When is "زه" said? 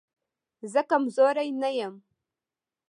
0.71-0.81